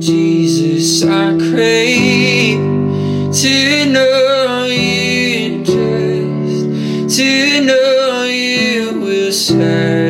Jesus, 0.00 1.02
I 1.02 1.36
crave 1.50 2.58
to 3.34 3.86
know 3.90 4.64
you 4.64 5.64
just 5.64 7.16
to 7.18 7.60
know 7.64 8.22
you 8.24 9.00
will 9.00 9.32
satisfy 9.32 10.04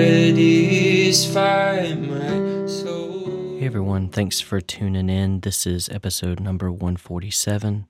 my 1.95 2.66
soul. 2.66 3.59
Hey 3.59 3.64
everyone, 3.64 4.11
thanks 4.11 4.40
for 4.40 4.61
tuning 4.61 5.09
in. 5.09 5.41
This 5.41 5.66
is 5.66 5.89
episode 5.89 6.39
number 6.39 6.70
147. 6.70 7.86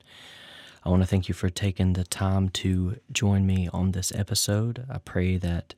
I 0.85 0.89
want 0.89 1.03
to 1.03 1.07
thank 1.07 1.29
you 1.29 1.35
for 1.35 1.51
taking 1.51 1.95
the 1.95 2.05
time 2.05 2.49
to 2.51 3.01
join 3.11 3.45
me 3.45 3.69
on 3.73 3.91
this 3.91 4.13
episode. 4.15 4.87
I 4.89 4.99
pray 4.99 5.37
that 5.39 5.75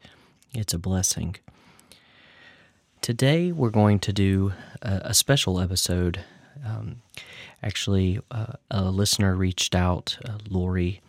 it's 0.52 0.74
a 0.74 0.78
blessing. 0.78 1.36
Today, 3.00 3.50
we're 3.50 3.70
going 3.70 3.98
to 4.00 4.12
do 4.12 4.52
a, 4.82 5.00
a 5.04 5.14
special 5.14 5.58
episode. 5.58 6.20
Um, 6.66 7.00
actually, 7.62 8.20
uh, 8.30 8.52
a 8.70 8.90
listener 8.90 9.34
reached 9.34 9.74
out, 9.74 10.18
uh, 10.26 10.36
Lori. 10.50 11.00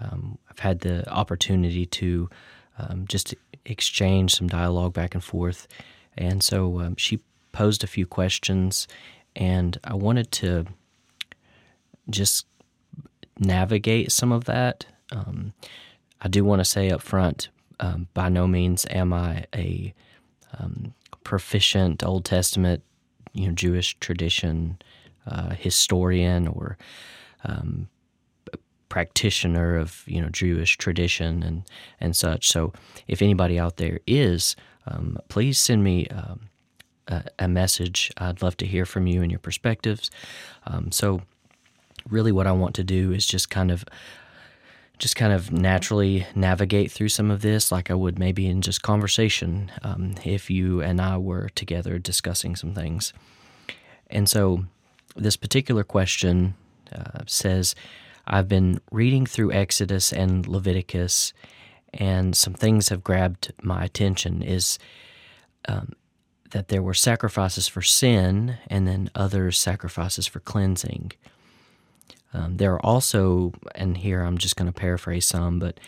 Um, 0.00 0.38
I've 0.50 0.60
had 0.60 0.80
the 0.80 1.06
opportunity 1.10 1.84
to 1.84 2.30
um, 2.78 3.04
just 3.06 3.34
exchange 3.66 4.34
some 4.34 4.48
dialogue 4.48 4.94
back 4.94 5.14
and 5.14 5.22
forth. 5.22 5.68
And 6.16 6.42
so 6.42 6.80
um, 6.80 6.96
she 6.96 7.20
posed 7.52 7.84
a 7.84 7.86
few 7.86 8.06
questions, 8.06 8.88
and 9.34 9.78
I 9.84 9.92
wanted 9.92 10.32
to 10.32 10.64
just 12.08 12.46
navigate 13.38 14.10
some 14.10 14.32
of 14.32 14.44
that. 14.46 14.86
Um, 15.12 15.52
I 16.22 16.28
do 16.28 16.44
want 16.44 16.60
to 16.60 16.64
say 16.64 16.90
up 16.90 17.02
front, 17.02 17.50
um, 17.78 18.08
by 18.14 18.30
no 18.30 18.46
means 18.46 18.86
am 18.88 19.12
I 19.12 19.44
a 19.54 19.92
um, 20.58 20.94
proficient 21.26 22.04
Old 22.04 22.24
Testament, 22.24 22.84
you 23.32 23.48
know, 23.48 23.52
Jewish 23.52 23.98
tradition 23.98 24.78
uh, 25.26 25.50
historian 25.50 26.46
or 26.46 26.78
um, 27.42 27.88
practitioner 28.88 29.76
of 29.76 30.04
you 30.06 30.22
know 30.22 30.28
Jewish 30.28 30.78
tradition 30.78 31.42
and 31.42 31.64
and 32.00 32.14
such. 32.14 32.46
So 32.46 32.72
if 33.08 33.20
anybody 33.22 33.58
out 33.58 33.76
there 33.76 33.98
is, 34.06 34.54
um, 34.86 35.18
please 35.28 35.58
send 35.58 35.82
me. 35.82 36.06
Um, 36.08 36.48
a, 37.08 37.22
a, 37.38 37.46
message. 37.46 38.10
I'd 38.16 38.42
love 38.42 38.56
to 38.56 38.66
hear 38.66 38.84
from 38.84 39.06
you 39.06 39.22
and 39.22 39.30
your 39.30 39.38
perspectives. 39.38 40.10
Um, 40.66 40.90
so, 40.90 41.22
really, 42.10 42.32
what 42.32 42.48
I 42.48 42.52
want 42.52 42.74
to 42.74 42.82
do 42.82 43.12
is 43.12 43.24
just 43.24 43.48
kind 43.48 43.70
of 43.70 43.84
just 44.98 45.16
kind 45.16 45.32
of 45.32 45.52
naturally 45.52 46.26
navigate 46.34 46.90
through 46.90 47.10
some 47.10 47.30
of 47.30 47.42
this 47.42 47.70
like 47.70 47.90
I 47.90 47.94
would 47.94 48.18
maybe 48.18 48.46
in 48.46 48.62
just 48.62 48.82
conversation 48.82 49.70
um, 49.82 50.14
if 50.24 50.50
you 50.50 50.80
and 50.80 51.00
I 51.00 51.18
were 51.18 51.50
together 51.50 51.98
discussing 51.98 52.56
some 52.56 52.74
things. 52.74 53.12
And 54.08 54.28
so 54.28 54.64
this 55.14 55.36
particular 55.36 55.84
question 55.84 56.54
uh, 56.94 57.20
says 57.26 57.74
I've 58.26 58.48
been 58.48 58.80
reading 58.90 59.26
through 59.26 59.52
Exodus 59.52 60.12
and 60.12 60.46
Leviticus, 60.46 61.32
and 61.94 62.36
some 62.36 62.54
things 62.54 62.88
have 62.88 63.04
grabbed 63.04 63.52
my 63.62 63.84
attention. 63.84 64.42
Is 64.42 64.78
um, 65.68 65.92
that 66.50 66.68
there 66.68 66.82
were 66.82 66.94
sacrifices 66.94 67.68
for 67.68 67.82
sin 67.82 68.58
and 68.68 68.86
then 68.86 69.10
other 69.14 69.52
sacrifices 69.52 70.26
for 70.26 70.40
cleansing. 70.40 71.12
Um, 72.36 72.58
there 72.58 72.74
are 72.74 72.84
also, 72.84 73.52
and 73.74 73.96
here 73.96 74.20
I'm 74.20 74.36
just 74.36 74.56
going 74.56 74.66
to 74.66 74.78
paraphrase 74.78 75.24
some, 75.24 75.58
but 75.58 75.80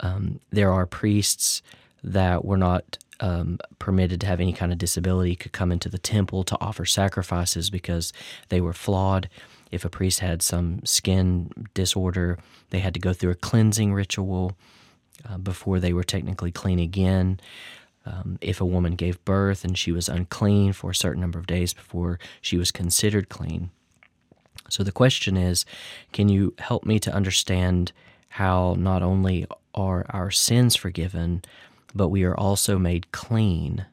um, 0.00 0.40
there 0.50 0.72
are 0.72 0.86
priests 0.86 1.62
that 2.02 2.44
were 2.44 2.56
not 2.56 2.98
um, 3.20 3.58
permitted 3.78 4.20
to 4.22 4.26
have 4.26 4.40
any 4.40 4.52
kind 4.52 4.72
of 4.72 4.78
disability 4.78 5.36
could 5.36 5.52
come 5.52 5.70
into 5.70 5.88
the 5.88 5.98
temple 5.98 6.42
to 6.44 6.56
offer 6.60 6.84
sacrifices 6.84 7.70
because 7.70 8.12
they 8.48 8.60
were 8.60 8.72
flawed. 8.72 9.28
If 9.70 9.84
a 9.84 9.90
priest 9.90 10.20
had 10.20 10.40
some 10.42 10.84
skin 10.84 11.50
disorder, 11.74 12.38
they 12.70 12.78
had 12.80 12.94
to 12.94 13.00
go 13.00 13.12
through 13.12 13.32
a 13.32 13.36
cleansing 13.36 13.92
ritual 13.92 14.56
uh, 15.28 15.38
before 15.38 15.80
they 15.80 15.92
were 15.92 16.04
technically 16.04 16.50
clean 16.50 16.78
again. 16.78 17.40
Um, 18.06 18.38
if 18.40 18.60
a 18.60 18.66
woman 18.66 18.96
gave 18.96 19.24
birth 19.24 19.64
and 19.64 19.76
she 19.78 19.90
was 19.92 20.08
unclean 20.08 20.72
for 20.74 20.90
a 20.90 20.94
certain 20.94 21.20
number 21.20 21.38
of 21.38 21.46
days 21.46 21.72
before 21.72 22.18
she 22.40 22.56
was 22.56 22.70
considered 22.70 23.28
clean. 23.28 23.70
So 24.74 24.82
the 24.82 24.90
question 24.90 25.36
is 25.36 25.64
can 26.12 26.28
you 26.28 26.52
help 26.58 26.84
me 26.84 26.98
to 26.98 27.14
understand 27.14 27.92
how 28.30 28.74
not 28.76 29.04
only 29.04 29.46
are 29.72 30.04
our 30.10 30.32
sins 30.32 30.74
forgiven, 30.74 31.42
but 31.94 32.08
we 32.08 32.24
are 32.24 32.36
also 32.36 32.76
made 32.76 33.12
clean 33.12 33.86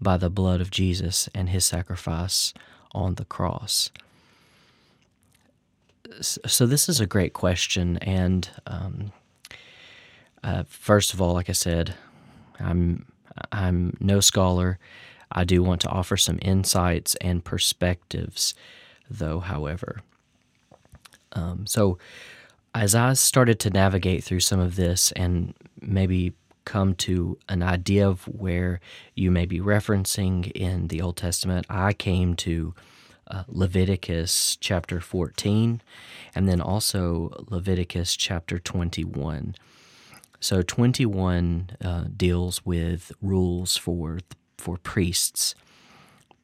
by 0.00 0.16
the 0.16 0.30
blood 0.30 0.60
of 0.60 0.70
Jesus 0.70 1.28
and 1.34 1.48
his 1.48 1.64
sacrifice 1.64 2.54
on 2.92 3.16
the 3.16 3.24
cross? 3.24 3.90
So, 6.20 6.64
this 6.64 6.88
is 6.88 7.00
a 7.00 7.06
great 7.06 7.32
question. 7.32 7.96
And 7.96 8.48
um, 8.68 9.10
uh, 10.44 10.62
first 10.68 11.12
of 11.12 11.20
all, 11.20 11.34
like 11.34 11.48
I 11.48 11.54
said, 11.54 11.96
I'm, 12.60 13.04
I'm 13.50 13.96
no 13.98 14.20
scholar. 14.20 14.78
I 15.32 15.42
do 15.42 15.60
want 15.64 15.80
to 15.80 15.88
offer 15.88 16.16
some 16.16 16.38
insights 16.40 17.16
and 17.16 17.44
perspectives 17.44 18.54
though, 19.10 19.40
however. 19.40 20.00
Um, 21.32 21.66
so, 21.66 21.98
as 22.74 22.94
I 22.94 23.12
started 23.12 23.60
to 23.60 23.70
navigate 23.70 24.24
through 24.24 24.40
some 24.40 24.60
of 24.60 24.76
this 24.76 25.12
and 25.12 25.54
maybe 25.80 26.32
come 26.64 26.94
to 26.94 27.38
an 27.48 27.62
idea 27.62 28.08
of 28.08 28.24
where 28.26 28.80
you 29.14 29.30
may 29.30 29.46
be 29.46 29.60
referencing 29.60 30.50
in 30.52 30.88
the 30.88 31.00
Old 31.00 31.16
Testament, 31.16 31.66
I 31.68 31.92
came 31.92 32.34
to 32.36 32.74
uh, 33.28 33.44
Leviticus 33.48 34.56
chapter 34.60 35.00
14 35.00 35.80
and 36.34 36.48
then 36.48 36.60
also 36.60 37.44
Leviticus 37.48 38.16
chapter 38.16 38.58
21. 38.58 39.54
So 40.40 40.62
21 40.62 41.70
uh, 41.82 42.04
deals 42.16 42.64
with 42.66 43.12
rules 43.22 43.76
for 43.76 44.18
for 44.58 44.76
priests, 44.78 45.54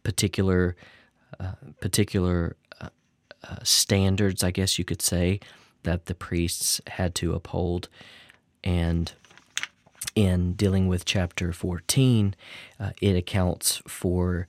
particular 0.02 0.76
particular 1.80 2.56
uh, 2.80 2.88
uh, 3.44 3.56
standards, 3.62 4.42
I 4.42 4.50
guess 4.50 4.78
you 4.78 4.84
could 4.84 5.02
say, 5.02 5.40
that 5.82 6.06
the 6.06 6.14
priests 6.14 6.80
had 6.86 7.14
to 7.16 7.34
uphold. 7.34 7.88
And 8.62 9.12
in 10.14 10.54
dealing 10.54 10.88
with 10.88 11.04
chapter 11.04 11.52
14, 11.52 12.34
uh, 12.78 12.90
it 13.00 13.16
accounts 13.16 13.82
for 13.86 14.46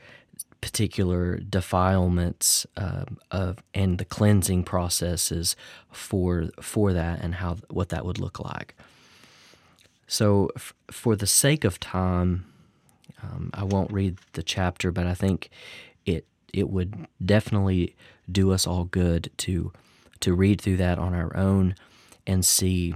particular 0.62 1.38
defilements 1.38 2.68
uh, 2.78 3.06
of 3.32 3.58
and 3.74 3.98
the 3.98 4.06
cleansing 4.06 4.64
processes 4.64 5.56
for 5.92 6.50
for 6.62 6.94
that 6.94 7.20
and 7.22 7.36
how 7.36 7.58
what 7.70 7.90
that 7.90 8.06
would 8.06 8.20
look 8.20 8.40
like. 8.40 8.76
So, 10.08 10.50
f- 10.56 10.74
for 10.92 11.16
the 11.16 11.26
sake 11.26 11.64
of 11.64 11.80
time, 11.80 12.46
um, 13.24 13.50
I 13.54 13.64
won't 13.64 13.92
read 13.92 14.18
the 14.34 14.44
chapter, 14.44 14.92
but 14.92 15.08
I 15.08 15.14
think 15.14 15.50
it 16.06 16.26
it 16.54 16.70
would 16.70 17.08
definitely 17.24 17.96
do 18.32 18.52
us 18.52 18.68
all 18.68 18.86
good 18.86 19.30
to 19.38 19.72
to 20.20 20.34
read 20.34 20.62
through 20.62 20.78
that 20.78 21.00
on 21.00 21.14
our 21.14 21.36
own 21.36 21.76
and 22.28 22.46
see 22.46 22.94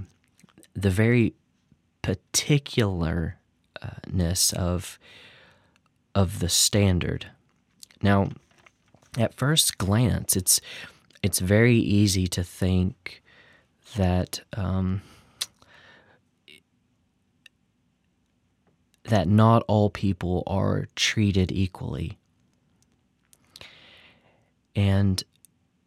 the 0.74 0.90
very 0.90 1.34
particularness 2.02 3.36
of 4.52 4.98
of 6.14 6.38
the 6.38 6.48
standard. 6.48 7.26
Now, 8.00 8.30
at 9.18 9.34
first 9.34 9.78
glance, 9.78 10.36
it's 10.36 10.60
it's 11.22 11.40
very 11.40 11.76
easy 11.76 12.26
to 12.28 12.44
think 12.44 13.22
that 13.96 14.40
um, 14.56 15.02
that 19.04 19.28
not 19.28 19.64
all 19.66 19.90
people 19.90 20.42
are 20.46 20.86
treated 20.94 21.50
equally 21.50 22.18
and 24.76 25.24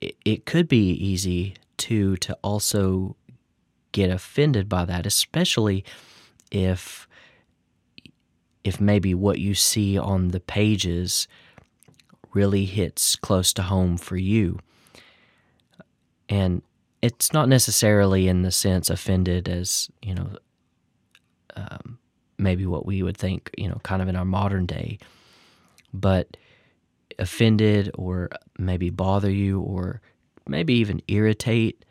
it, 0.01 0.15
it 0.25 0.45
could 0.45 0.67
be 0.67 0.91
easy 0.91 1.53
too 1.77 2.17
to 2.17 2.37
also 2.43 3.15
get 3.91 4.09
offended 4.09 4.67
by 4.67 4.83
that, 4.83 5.05
especially 5.05 5.85
if 6.51 7.07
if 8.63 8.81
maybe 8.81 9.13
what 9.13 9.39
you 9.39 9.55
see 9.55 9.97
on 9.97 10.29
the 10.29 10.39
pages 10.39 11.27
really 12.33 12.65
hits 12.65 13.15
close 13.15 13.53
to 13.53 13.61
home 13.61 13.97
for 13.97 14.17
you. 14.17 14.59
And 16.27 16.61
it's 17.01 17.31
not 17.31 17.47
necessarily 17.47 18.27
in 18.27 18.41
the 18.41 18.51
sense 18.51 18.89
offended 18.89 19.47
as, 19.47 19.89
you 20.01 20.13
know, 20.13 20.35
um, 21.55 21.97
maybe 22.37 22.65
what 22.65 22.85
we 22.85 23.01
would 23.01 23.17
think, 23.17 23.49
you 23.57 23.67
know, 23.67 23.79
kind 23.83 24.01
of 24.01 24.07
in 24.09 24.15
our 24.15 24.25
modern 24.25 24.65
day, 24.65 24.99
but 25.93 26.37
offended 27.19 27.91
or 27.95 28.29
maybe 28.57 28.89
bother 28.89 29.29
you 29.29 29.59
or 29.61 30.01
maybe 30.47 30.73
even 30.73 31.01
irritate 31.07 31.85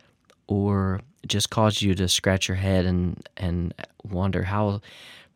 or 0.47 1.01
just 1.27 1.51
cause 1.51 1.83
you 1.83 1.95
to 1.95 2.09
scratch 2.09 2.49
your 2.49 2.57
head 2.57 2.85
and 2.87 3.29
and 3.37 3.75
wonder 4.03 4.43
how 4.45 4.81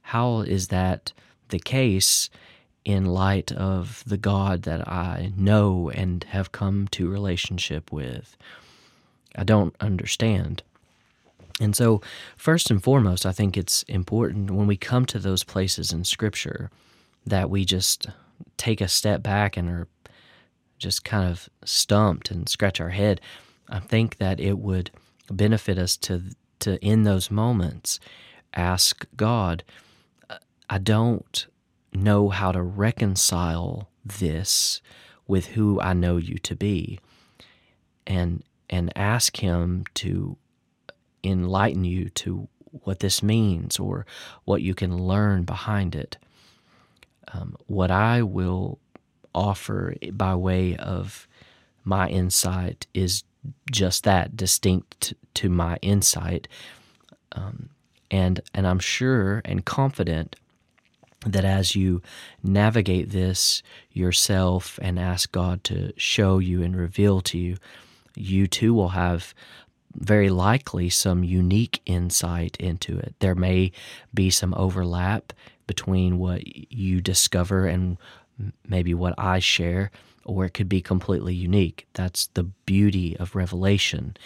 how 0.02 0.40
is 0.40 0.68
that 0.68 1.12
the 1.48 1.58
case 1.58 2.30
in 2.84 3.04
light 3.04 3.52
of 3.52 4.02
the 4.06 4.16
God 4.16 4.62
that 4.62 4.88
I 4.88 5.32
know 5.36 5.90
and 5.90 6.24
have 6.24 6.52
come 6.52 6.88
to 6.88 7.08
relationship 7.08 7.92
with. 7.92 8.36
I 9.36 9.44
don't 9.44 9.74
understand. 9.80 10.62
And 11.60 11.76
so, 11.76 12.00
first 12.36 12.70
and 12.70 12.82
foremost, 12.82 13.24
I 13.24 13.32
think 13.32 13.56
it's 13.56 13.82
important 13.84 14.50
when 14.50 14.66
we 14.66 14.76
come 14.76 15.06
to 15.06 15.18
those 15.18 15.44
places 15.44 15.92
in 15.92 16.04
Scripture 16.04 16.70
that 17.24 17.50
we 17.50 17.64
just 17.64 18.08
take 18.56 18.80
a 18.80 18.88
step 18.88 19.22
back 19.22 19.56
and 19.56 19.68
are 19.68 19.88
just 20.78 21.04
kind 21.04 21.30
of 21.30 21.48
stumped 21.64 22.30
and 22.30 22.48
scratch 22.48 22.80
our 22.80 22.90
head. 22.90 23.20
I 23.68 23.78
think 23.78 24.18
that 24.18 24.40
it 24.40 24.58
would 24.58 24.90
benefit 25.30 25.78
us 25.78 25.96
to 25.98 26.22
to 26.60 26.78
in 26.84 27.02
those 27.02 27.30
moments 27.30 27.98
ask 28.54 29.06
God, 29.16 29.64
I 30.68 30.78
don't 30.78 31.46
know 31.92 32.28
how 32.28 32.52
to 32.52 32.62
reconcile 32.62 33.88
this 34.04 34.80
with 35.26 35.46
who 35.48 35.80
I 35.80 35.92
know 35.92 36.16
you 36.16 36.38
to 36.38 36.54
be. 36.54 37.00
And 38.06 38.42
and 38.68 38.90
ask 38.96 39.36
him 39.36 39.84
to 39.94 40.36
enlighten 41.22 41.84
you 41.84 42.08
to 42.08 42.48
what 42.70 43.00
this 43.00 43.22
means 43.22 43.78
or 43.78 44.06
what 44.44 44.62
you 44.62 44.74
can 44.74 44.96
learn 44.96 45.44
behind 45.44 45.94
it. 45.94 46.16
Um, 47.32 47.56
what 47.66 47.90
I 47.90 48.22
will 48.22 48.78
offer 49.34 49.94
by 50.12 50.34
way 50.34 50.76
of 50.76 51.26
my 51.84 52.08
insight 52.08 52.86
is 52.94 53.24
just 53.70 54.04
that 54.04 54.36
distinct 54.36 55.14
to 55.34 55.48
my 55.48 55.78
insight. 55.82 56.46
Um, 57.32 57.70
and, 58.10 58.40
and 58.54 58.66
I'm 58.66 58.78
sure 58.78 59.40
and 59.44 59.64
confident 59.64 60.36
that 61.24 61.44
as 61.44 61.74
you 61.74 62.02
navigate 62.42 63.10
this 63.10 63.62
yourself 63.92 64.78
and 64.82 64.98
ask 64.98 65.32
God 65.32 65.64
to 65.64 65.92
show 65.96 66.38
you 66.38 66.62
and 66.62 66.76
reveal 66.76 67.20
to 67.22 67.38
you, 67.38 67.56
you 68.14 68.46
too 68.46 68.74
will 68.74 68.90
have 68.90 69.34
very 69.94 70.30
likely 70.30 70.88
some 70.90 71.22
unique 71.22 71.80
insight 71.86 72.56
into 72.58 72.98
it. 72.98 73.14
There 73.20 73.34
may 73.34 73.72
be 74.12 74.30
some 74.30 74.54
overlap 74.54 75.32
between 75.66 76.18
what 76.18 76.42
you 76.72 77.00
discover 77.00 77.66
and 77.66 77.96
maybe 78.66 78.94
what 78.94 79.14
I 79.18 79.38
share, 79.38 79.90
or 80.24 80.44
it 80.44 80.54
could 80.54 80.68
be 80.68 80.80
completely 80.80 81.34
unique. 81.34 81.86
That's 81.94 82.26
the 82.28 82.44
beauty 82.44 83.16
of 83.18 83.34
revelation 83.34 84.16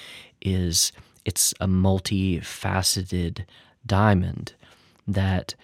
is 0.40 0.92
it's 1.24 1.52
a 1.60 1.66
multifaceted 1.66 3.44
diamond 3.84 4.54
that 5.06 5.54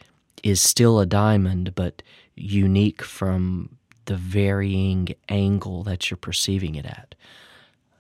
is 0.42 0.60
still 0.60 0.98
a 0.98 1.06
diamond 1.06 1.74
but 1.74 2.02
unique 2.34 3.02
from 3.02 3.76
the 4.06 4.16
varying 4.16 5.08
angle 5.28 5.82
that 5.84 6.10
you're 6.10 6.16
perceiving 6.16 6.74
it 6.74 6.86
at. 6.86 7.14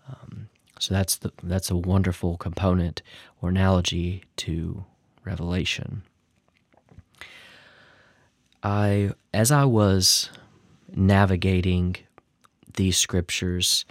Um, 0.08 0.48
so 0.78 0.94
that's 0.94 1.16
the 1.16 1.32
that's 1.42 1.70
a 1.70 1.76
wonderful 1.76 2.36
component 2.36 3.02
or 3.40 3.50
analogy 3.50 4.24
to 4.38 4.84
revelation. 5.24 6.02
I 8.62 9.10
as 9.34 9.50
I 9.50 9.64
was 9.64 10.30
navigating 10.94 11.96
these 12.74 12.96
scriptures, 12.96 13.84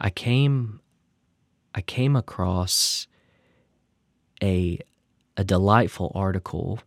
I 0.00 0.10
came 0.10 0.80
I 1.74 1.80
came 1.80 2.16
across 2.16 3.06
a 4.42 4.78
a 5.36 5.44
delightful 5.44 6.12
article 6.14 6.80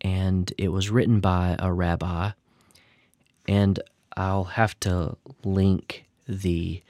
and 0.00 0.52
it 0.58 0.68
was 0.68 0.90
written 0.90 1.20
by 1.20 1.56
a 1.58 1.72
rabbi 1.72 2.32
and 3.48 3.80
I'll 4.16 4.44
have 4.44 4.78
to 4.80 5.16
link 5.44 6.04
the 6.26 6.82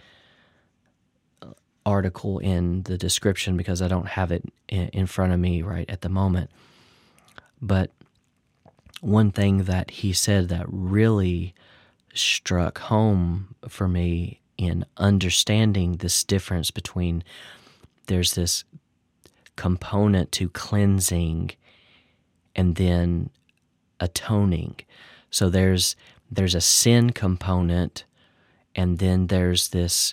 article 1.85 2.39
in 2.39 2.83
the 2.83 2.97
description 2.97 3.57
because 3.57 3.83
I 3.83 3.89
don't 3.89 4.09
have 4.09 4.31
it 4.33 4.45
in 4.69 5.07
front 5.07 5.33
of 5.33 5.41
me 5.41 5.63
right 5.63 5.89
at 5.91 6.01
the 6.01 6.09
moment. 6.09 6.51
But 7.61 7.91
one 9.03 9.33
thing 9.33 9.65
that 9.65 9.91
he 9.91 10.13
said 10.13 10.49
that 10.49 10.65
really 10.69 11.55
struck 12.15 12.79
home 12.79 13.57
for 13.69 13.89
me 13.89 14.41
in 14.57 14.85
understanding 14.97 15.97
this 15.97 16.23
difference 16.23 16.71
between 16.71 17.25
there's 18.07 18.35
this 18.35 18.63
component 19.57 20.31
to 20.31 20.49
cleansing 20.49 21.51
and 22.55 22.77
then 22.77 23.29
atoning. 23.99 24.77
So 25.31 25.49
there's 25.49 25.97
there's 26.31 26.55
a 26.55 26.61
sin 26.61 27.11
component 27.11 28.05
and 28.77 28.99
then 28.99 29.27
there's 29.27 29.69
this 29.69 30.13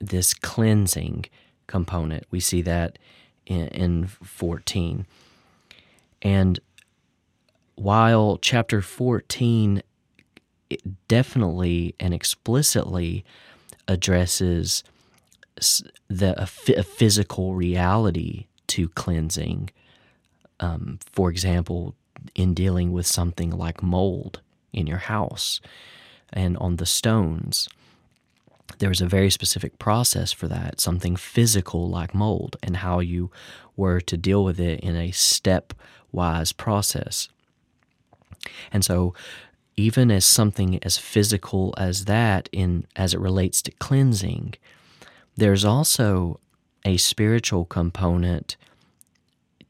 this 0.00 0.32
cleansing 0.32 1.26
component. 1.66 2.24
We 2.30 2.40
see 2.40 2.62
that 2.62 2.98
in, 3.44 3.68
in 3.68 4.06
14. 4.06 5.06
And 6.22 6.58
while 7.78 8.38
chapter 8.40 8.82
14 8.82 9.82
definitely 11.06 11.94
and 11.98 12.12
explicitly 12.12 13.24
addresses 13.86 14.84
the 16.08 16.34
a, 16.40 16.46
physical 16.46 17.54
reality 17.54 18.46
to 18.68 18.88
cleansing, 18.90 19.70
um, 20.60 20.98
for 21.12 21.30
example, 21.30 21.94
in 22.34 22.52
dealing 22.52 22.92
with 22.92 23.06
something 23.06 23.50
like 23.50 23.82
mold 23.82 24.40
in 24.72 24.86
your 24.86 24.98
house 24.98 25.60
and 26.32 26.56
on 26.58 26.76
the 26.76 26.86
stones, 26.86 27.68
there 28.78 28.88
was 28.88 29.00
a 29.00 29.06
very 29.06 29.30
specific 29.30 29.78
process 29.78 30.30
for 30.32 30.46
that, 30.48 30.80
something 30.80 31.16
physical 31.16 31.88
like 31.88 32.14
mold, 32.14 32.56
and 32.62 32.78
how 32.78 33.00
you 33.00 33.30
were 33.76 34.00
to 34.00 34.16
deal 34.16 34.44
with 34.44 34.60
it 34.60 34.80
in 34.80 34.94
a 34.94 35.10
stepwise 35.10 36.54
process. 36.56 37.28
And 38.72 38.84
so, 38.84 39.14
even 39.76 40.10
as 40.10 40.24
something 40.24 40.82
as 40.82 40.98
physical 40.98 41.72
as 41.78 42.06
that, 42.06 42.48
in 42.52 42.86
as 42.96 43.14
it 43.14 43.20
relates 43.20 43.62
to 43.62 43.70
cleansing, 43.72 44.54
there's 45.36 45.64
also 45.64 46.40
a 46.84 46.96
spiritual 46.96 47.64
component 47.64 48.56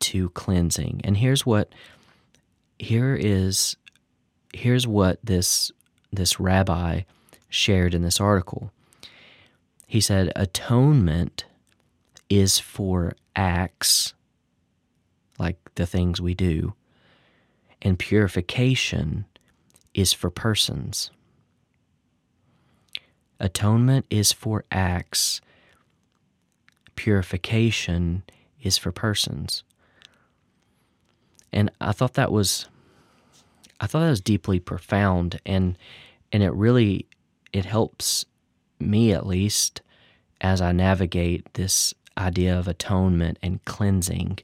to 0.00 0.30
cleansing. 0.30 1.00
And 1.04 1.18
here's 1.18 1.44
what 1.44 1.72
here 2.78 3.16
is 3.20 3.76
here's 4.52 4.86
what 4.86 5.18
this 5.22 5.72
this 6.12 6.40
rabbi 6.40 7.02
shared 7.48 7.94
in 7.94 8.02
this 8.02 8.20
article. 8.20 8.70
He 9.86 10.00
said, 10.00 10.32
Atonement 10.36 11.44
is 12.28 12.58
for 12.58 13.14
acts, 13.34 14.12
like 15.38 15.56
the 15.76 15.86
things 15.86 16.20
we 16.20 16.34
do, 16.34 16.74
and 17.82 17.98
purification 17.98 19.24
is 19.94 20.12
for 20.12 20.30
persons. 20.30 21.10
Atonement 23.40 24.04
is 24.10 24.32
for 24.32 24.64
acts, 24.70 25.40
purification 26.96 28.24
is 28.62 28.76
for 28.76 28.90
persons. 28.90 29.62
And 31.52 31.70
I 31.80 31.92
thought 31.92 32.14
that 32.14 32.32
was 32.32 32.66
I 33.80 33.86
thought 33.86 34.00
that 34.00 34.10
was 34.10 34.20
deeply 34.20 34.58
profound 34.58 35.40
and 35.46 35.78
and 36.32 36.42
it 36.42 36.52
really 36.52 37.06
it 37.52 37.64
helps 37.64 38.24
me 38.80 39.12
at 39.12 39.26
least, 39.26 39.82
as 40.40 40.60
I 40.60 40.72
navigate 40.72 41.54
this 41.54 41.94
idea 42.16 42.58
of 42.58 42.68
atonement 42.68 43.38
and 43.42 43.64
cleansing, 43.64 44.38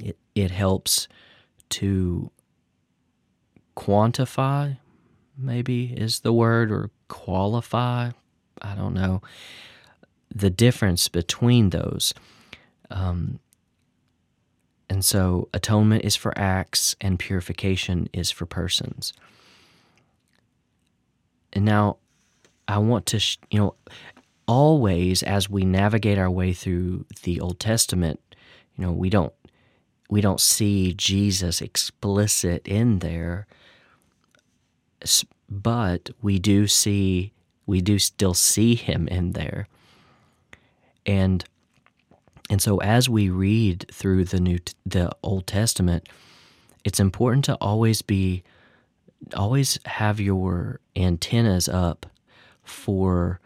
it, 0.00 0.16
it 0.34 0.50
helps 0.50 1.08
to 1.70 2.30
quantify, 3.76 4.78
maybe 5.36 5.92
is 5.96 6.20
the 6.20 6.32
word, 6.32 6.70
or 6.70 6.90
qualify, 7.08 8.10
I 8.62 8.74
don't 8.74 8.94
know, 8.94 9.22
the 10.34 10.50
difference 10.50 11.08
between 11.08 11.70
those. 11.70 12.14
Um, 12.90 13.40
and 14.88 15.04
so 15.04 15.48
atonement 15.54 16.04
is 16.04 16.16
for 16.16 16.36
acts 16.36 16.94
and 17.00 17.18
purification 17.18 18.08
is 18.12 18.30
for 18.30 18.46
persons. 18.46 19.12
And 21.52 21.64
now 21.64 21.98
I 22.68 22.78
want 22.78 23.06
to, 23.06 23.38
you 23.50 23.58
know, 23.58 23.74
always 24.46 25.22
as 25.22 25.48
we 25.48 25.64
navigate 25.64 26.18
our 26.18 26.30
way 26.30 26.52
through 26.52 27.06
the 27.22 27.40
Old 27.40 27.58
Testament, 27.58 28.20
you 28.76 28.84
know, 28.84 28.92
we 28.92 29.08
don't 29.08 29.32
we 30.10 30.20
don't 30.20 30.40
see 30.40 30.92
Jesus 30.94 31.60
explicit 31.60 32.66
in 32.66 32.98
there, 32.98 33.46
but 35.48 36.10
we 36.22 36.38
do 36.38 36.66
see 36.66 37.32
we 37.66 37.80
do 37.80 37.98
still 37.98 38.34
see 38.34 38.74
him 38.74 39.08
in 39.08 39.32
there. 39.32 39.68
And 41.06 41.44
and 42.50 42.60
so 42.60 42.78
as 42.78 43.08
we 43.08 43.30
read 43.30 43.86
through 43.90 44.26
the 44.26 44.40
new 44.40 44.58
the 44.84 45.10
Old 45.22 45.46
Testament, 45.46 46.08
it's 46.84 47.00
important 47.00 47.44
to 47.46 47.56
always 47.60 48.02
be 48.02 48.42
always 49.34 49.78
have 49.86 50.20
your 50.20 50.80
antennas 50.94 51.68
up 51.68 52.06
for 52.62 53.40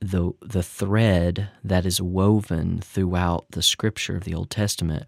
the 0.00 0.32
the 0.42 0.62
thread 0.62 1.48
that 1.64 1.86
is 1.86 2.00
woven 2.00 2.80
throughout 2.80 3.50
the 3.50 3.62
scripture 3.62 4.16
of 4.16 4.24
the 4.24 4.34
Old 4.34 4.50
Testament 4.50 5.06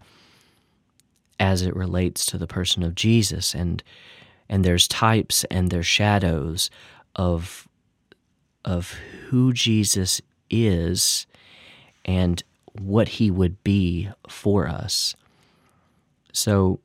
as 1.41 1.63
it 1.63 1.75
relates 1.75 2.23
to 2.27 2.37
the 2.37 2.47
person 2.47 2.83
of 2.83 2.93
Jesus 2.93 3.55
and 3.55 3.83
and 4.47 4.63
there's 4.63 4.87
types 4.87 5.43
and 5.45 5.71
there's 5.71 5.87
shadows 5.87 6.69
of 7.15 7.67
of 8.63 8.91
who 9.27 9.51
Jesus 9.51 10.21
is 10.51 11.25
and 12.05 12.43
what 12.79 13.07
he 13.07 13.31
would 13.31 13.61
be 13.63 14.07
for 14.29 14.67
us. 14.67 15.15
So 16.31 16.79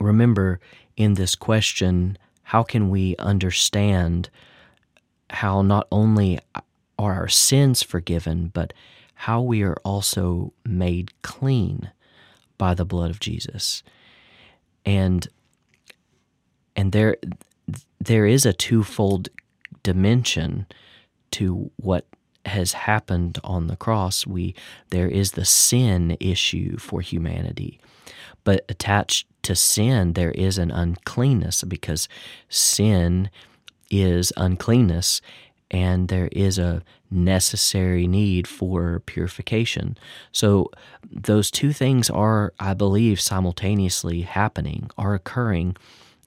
remember 0.00 0.58
in 0.96 1.14
this 1.14 1.36
question, 1.36 2.18
how 2.42 2.64
can 2.64 2.90
we 2.90 3.14
understand 3.16 4.28
how 5.30 5.62
not 5.62 5.86
only 5.92 6.40
are 6.98 7.14
our 7.14 7.28
sins 7.28 7.82
forgiven, 7.82 8.50
but 8.52 8.72
how 9.14 9.40
we 9.40 9.62
are 9.62 9.76
also 9.84 10.52
made 10.64 11.12
clean 11.22 11.92
by 12.58 12.74
the 12.74 12.84
blood 12.84 13.10
of 13.10 13.20
Jesus. 13.20 13.82
And 14.84 15.26
and 16.74 16.92
there 16.92 17.16
there 18.00 18.26
is 18.26 18.46
a 18.46 18.52
twofold 18.52 19.28
dimension 19.82 20.66
to 21.32 21.70
what 21.76 22.06
has 22.44 22.72
happened 22.72 23.38
on 23.42 23.66
the 23.66 23.76
cross. 23.76 24.26
We 24.26 24.54
there 24.90 25.08
is 25.08 25.32
the 25.32 25.44
sin 25.44 26.16
issue 26.20 26.76
for 26.78 27.00
humanity. 27.00 27.80
But 28.44 28.64
attached 28.68 29.26
to 29.42 29.56
sin 29.56 30.12
there 30.12 30.32
is 30.32 30.58
an 30.58 30.70
uncleanness 30.70 31.64
because 31.64 32.08
sin 32.48 33.30
is 33.90 34.32
uncleanness 34.36 35.20
and 35.70 36.08
there 36.08 36.28
is 36.32 36.58
a 36.58 36.82
necessary 37.10 38.06
need 38.06 38.46
for 38.46 39.00
purification. 39.06 39.96
So 40.32 40.70
those 41.10 41.50
two 41.50 41.72
things 41.72 42.08
are, 42.10 42.52
I 42.60 42.74
believe, 42.74 43.20
simultaneously 43.20 44.22
happening, 44.22 44.90
are 44.96 45.14
occurring 45.14 45.76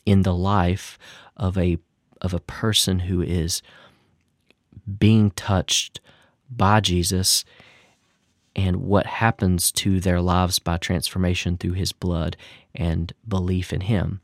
in 0.06 0.24
the 0.24 0.36
life 0.36 0.98
of 1.38 1.58
a 1.58 1.78
of 2.22 2.34
a 2.34 2.40
person 2.40 3.00
who 3.00 3.22
is 3.22 3.62
being 4.98 5.32
touched 5.32 6.02
by 6.50 6.82
Jesus 6.82 7.46
and 8.56 8.78
what 8.78 9.06
happens 9.06 9.72
to 9.72 10.02
their 10.02 10.20
lives 10.20 10.60
by 10.60 10.76
transformation 10.78 11.56
through 11.56 11.74
his 11.74 11.94
blood 11.94 12.36
and 12.76 13.14
belief 13.28 13.72
in 13.72 13.82
him. 13.82 14.20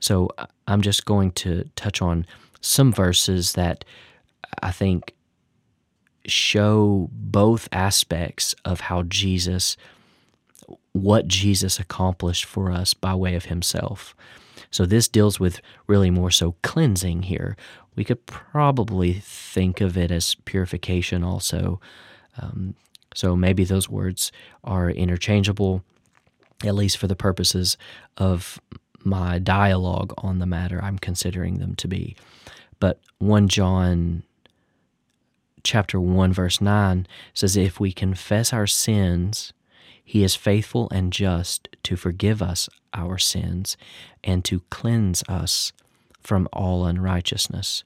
So 0.00 0.30
I'm 0.66 0.82
just 0.82 1.04
going 1.04 1.32
to 1.32 1.68
touch 1.76 2.02
on 2.02 2.26
some 2.60 2.92
verses 2.92 3.52
that 3.52 3.84
I 4.62 4.70
think, 4.70 5.14
show 6.26 7.08
both 7.12 7.68
aspects 7.72 8.54
of 8.64 8.80
how 8.80 9.02
Jesus, 9.04 9.76
what 10.92 11.26
Jesus 11.26 11.78
accomplished 11.78 12.44
for 12.44 12.70
us 12.70 12.94
by 12.94 13.14
way 13.14 13.34
of 13.34 13.46
himself. 13.46 14.14
So 14.70 14.84
this 14.84 15.08
deals 15.08 15.40
with 15.40 15.60
really 15.86 16.10
more 16.10 16.30
so 16.30 16.54
cleansing 16.62 17.22
here. 17.24 17.56
We 17.96 18.04
could 18.04 18.26
probably 18.26 19.14
think 19.14 19.80
of 19.80 19.96
it 19.96 20.10
as 20.10 20.34
purification 20.34 21.24
also. 21.24 21.80
Um, 22.40 22.74
so 23.14 23.34
maybe 23.34 23.64
those 23.64 23.88
words 23.88 24.30
are 24.62 24.90
interchangeable, 24.90 25.82
at 26.64 26.74
least 26.74 26.98
for 26.98 27.06
the 27.06 27.16
purposes 27.16 27.76
of 28.16 28.60
my 29.04 29.38
dialogue 29.38 30.12
on 30.18 30.38
the 30.38 30.46
matter. 30.46 30.82
I'm 30.82 30.98
considering 30.98 31.58
them 31.58 31.74
to 31.76 31.88
be. 31.88 32.16
But 32.78 33.00
1 33.18 33.48
John 33.48 34.22
chapter 35.68 36.00
1 36.00 36.32
verse 36.32 36.62
9 36.62 37.06
says 37.34 37.54
if 37.54 37.78
we 37.78 37.92
confess 37.92 38.54
our 38.54 38.66
sins 38.66 39.52
he 40.02 40.24
is 40.24 40.34
faithful 40.34 40.88
and 40.90 41.12
just 41.12 41.68
to 41.82 41.94
forgive 41.94 42.40
us 42.40 42.70
our 42.94 43.18
sins 43.18 43.76
and 44.24 44.46
to 44.46 44.60
cleanse 44.70 45.22
us 45.28 45.74
from 46.22 46.48
all 46.54 46.86
unrighteousness 46.86 47.84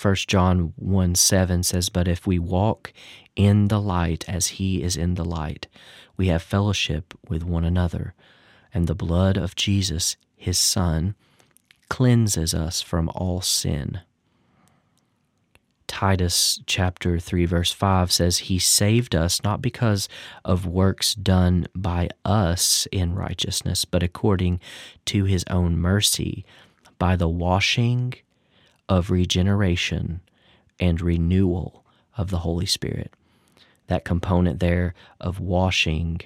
1 0.00 0.14
John 0.28 0.72
1 0.76 1.16
7 1.16 1.64
says, 1.64 1.88
But 1.88 2.06
if 2.06 2.24
we 2.24 2.38
walk 2.38 2.92
in 3.34 3.66
the 3.66 3.80
light 3.80 4.24
as 4.28 4.46
he 4.46 4.80
is 4.80 4.96
in 4.96 5.14
the 5.14 5.24
light, 5.24 5.66
we 6.16 6.28
have 6.28 6.40
fellowship 6.40 7.14
with 7.28 7.42
one 7.42 7.64
another, 7.64 8.14
and 8.72 8.86
the 8.86 8.94
blood 8.94 9.36
of 9.36 9.56
Jesus, 9.56 10.16
his 10.36 10.56
Son, 10.56 11.16
cleanses 11.88 12.54
us 12.54 12.80
from 12.80 13.08
all 13.08 13.40
sin. 13.40 14.02
Titus 15.88 16.60
chapter 16.66 17.18
3 17.18 17.44
verse 17.46 17.72
5 17.72 18.12
says 18.12 18.38
he 18.38 18.58
saved 18.58 19.14
us 19.14 19.42
not 19.42 19.60
because 19.60 20.08
of 20.44 20.66
works 20.66 21.14
done 21.14 21.66
by 21.74 22.08
us 22.24 22.86
in 22.92 23.14
righteousness 23.14 23.84
but 23.84 24.02
according 24.02 24.60
to 25.06 25.24
his 25.24 25.44
own 25.50 25.76
mercy 25.76 26.44
by 26.98 27.16
the 27.16 27.28
washing 27.28 28.14
of 28.88 29.10
regeneration 29.10 30.20
and 30.80 31.00
renewal 31.00 31.84
of 32.16 32.30
the 32.30 32.38
Holy 32.38 32.66
Spirit. 32.66 33.12
That 33.86 34.04
component 34.04 34.60
there 34.60 34.94
of 35.20 35.40
washing 35.40 36.20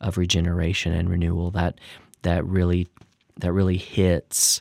of 0.00 0.18
regeneration 0.18 0.92
and 0.92 1.08
renewal 1.08 1.50
that 1.52 1.80
that 2.22 2.44
really 2.44 2.88
that 3.36 3.52
really 3.52 3.76
hits 3.76 4.60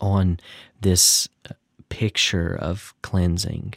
on 0.00 0.38
this 0.80 1.28
picture 1.88 2.54
of 2.54 2.94
cleansing. 3.02 3.74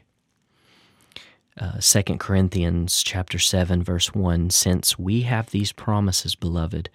Uh, 1.59 1.79
2 1.79 2.03
Corinthians 2.17 3.03
chapter 3.03 3.37
7 3.37 3.83
verse 3.83 4.13
1 4.13 4.49
since 4.49 4.97
we 4.97 5.23
have 5.23 5.49
these 5.49 5.73
promises 5.73 6.33
beloved 6.33 6.89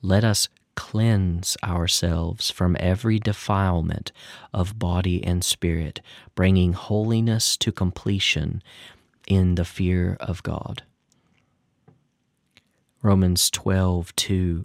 let 0.00 0.24
us 0.24 0.48
cleanse 0.76 1.58
ourselves 1.62 2.50
from 2.50 2.74
every 2.80 3.18
defilement 3.18 4.10
of 4.54 4.78
body 4.78 5.22
and 5.22 5.44
spirit 5.44 6.00
bringing 6.34 6.72
holiness 6.72 7.54
to 7.58 7.70
completion 7.70 8.62
in 9.26 9.56
the 9.56 9.64
fear 9.64 10.16
of 10.20 10.42
God 10.42 10.84
Romans 13.02 13.50
12 13.50 14.16
2 14.16 14.64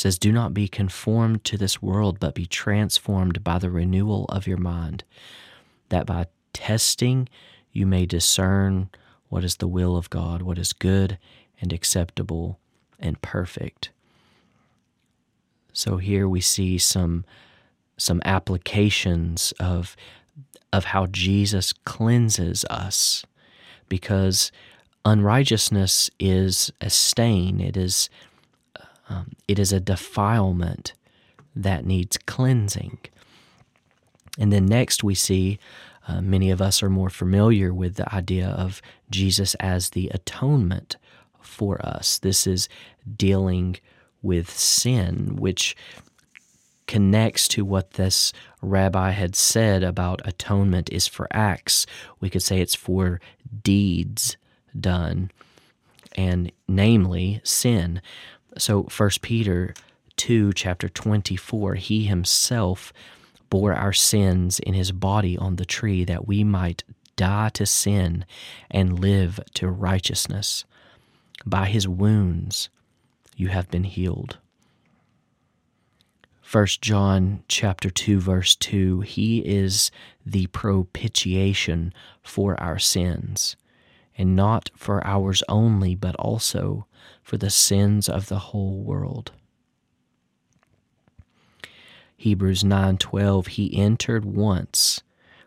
says, 0.00 0.18
Do 0.18 0.32
not 0.32 0.54
be 0.54 0.66
conformed 0.66 1.44
to 1.44 1.58
this 1.58 1.82
world, 1.82 2.18
but 2.18 2.34
be 2.34 2.46
transformed 2.46 3.44
by 3.44 3.58
the 3.58 3.70
renewal 3.70 4.24
of 4.30 4.46
your 4.46 4.56
mind, 4.56 5.04
that 5.90 6.06
by 6.06 6.26
testing 6.54 7.28
you 7.70 7.86
may 7.86 8.06
discern 8.06 8.88
what 9.28 9.44
is 9.44 9.56
the 9.56 9.68
will 9.68 9.98
of 9.98 10.08
God, 10.08 10.40
what 10.40 10.58
is 10.58 10.72
good 10.72 11.18
and 11.60 11.70
acceptable 11.70 12.58
and 12.98 13.20
perfect. 13.20 13.90
So 15.74 15.98
here 15.98 16.26
we 16.26 16.40
see 16.40 16.78
some 16.78 17.26
some 17.98 18.22
applications 18.24 19.52
of 19.60 19.96
of 20.72 20.86
how 20.86 21.06
Jesus 21.06 21.74
cleanses 21.74 22.64
us 22.70 23.22
because 23.90 24.50
unrighteousness 25.04 26.10
is 26.18 26.72
a 26.80 26.88
stain 26.88 27.60
it 27.60 27.76
is 27.76 28.08
um, 29.10 29.32
it 29.46 29.58
is 29.58 29.72
a 29.72 29.80
defilement 29.80 30.94
that 31.54 31.84
needs 31.84 32.16
cleansing. 32.16 32.98
And 34.38 34.52
then 34.52 34.64
next 34.66 35.04
we 35.04 35.14
see 35.14 35.58
uh, 36.08 36.20
many 36.20 36.50
of 36.50 36.62
us 36.62 36.82
are 36.82 36.88
more 36.88 37.10
familiar 37.10 37.74
with 37.74 37.96
the 37.96 38.14
idea 38.14 38.48
of 38.48 38.80
Jesus 39.10 39.54
as 39.56 39.90
the 39.90 40.08
atonement 40.14 40.96
for 41.40 41.84
us. 41.84 42.18
This 42.18 42.46
is 42.46 42.68
dealing 43.16 43.76
with 44.22 44.48
sin, 44.48 45.36
which 45.36 45.76
connects 46.86 47.46
to 47.48 47.64
what 47.64 47.92
this 47.92 48.32
rabbi 48.62 49.10
had 49.10 49.36
said 49.36 49.82
about 49.82 50.26
atonement 50.26 50.90
is 50.90 51.06
for 51.06 51.28
acts. 51.30 51.86
We 52.20 52.30
could 52.30 52.42
say 52.42 52.60
it's 52.60 52.74
for 52.74 53.20
deeds 53.62 54.36
done, 54.78 55.30
and 56.16 56.50
namely 56.66 57.40
sin. 57.44 58.00
So 58.58 58.84
First 58.84 59.22
Peter 59.22 59.74
2 60.16 60.52
chapter 60.52 60.88
24 60.88 61.74
he 61.76 62.04
himself 62.04 62.92
bore 63.48 63.74
our 63.74 63.92
sins 63.92 64.60
in 64.60 64.74
his 64.74 64.92
body 64.92 65.36
on 65.36 65.56
the 65.56 65.64
tree 65.64 66.04
that 66.04 66.26
we 66.26 66.44
might 66.44 66.84
die 67.16 67.48
to 67.50 67.66
sin 67.66 68.24
and 68.70 68.98
live 69.00 69.40
to 69.54 69.68
righteousness. 69.68 70.64
By 71.44 71.66
his 71.66 71.88
wounds 71.88 72.68
you 73.36 73.48
have 73.48 73.70
been 73.70 73.84
healed. 73.84 74.38
1 76.50 76.66
John 76.80 77.44
chapter 77.48 77.90
2 77.90 78.20
verse 78.20 78.56
2 78.56 79.02
he 79.02 79.38
is 79.38 79.90
the 80.26 80.48
propitiation 80.48 81.94
for 82.22 82.60
our 82.60 82.78
sins 82.78 83.56
and 84.16 84.36
not 84.36 84.70
for 84.76 85.06
ours 85.06 85.42
only 85.48 85.94
but 85.94 86.14
also 86.16 86.86
for 87.22 87.36
the 87.36 87.50
sins 87.50 88.08
of 88.08 88.28
the 88.28 88.38
whole 88.38 88.82
world. 88.82 89.32
Hebrews 92.16 92.62
9:12, 92.62 93.46
he 93.46 93.76
entered 93.76 94.24
once 94.24 95.02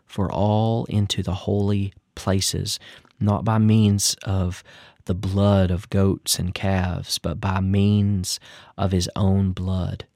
for 0.06 0.30
all 0.30 0.86
into 0.86 1.22
the 1.22 1.34
holy 1.34 1.92
places, 2.14 2.80
not 3.20 3.44
by 3.44 3.58
means 3.58 4.16
of 4.24 4.64
the 5.04 5.14
blood 5.14 5.70
of 5.70 5.90
goats 5.90 6.38
and 6.38 6.54
calves, 6.54 7.18
but 7.18 7.40
by 7.40 7.60
means 7.60 8.40
of 8.76 8.90
his 8.90 9.08
own 9.14 9.52
blood, 9.52 10.06